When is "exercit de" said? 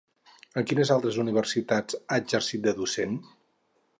2.23-2.75